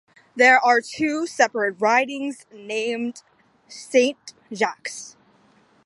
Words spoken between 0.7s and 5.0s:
two separate ridings named "Saint-Jacques".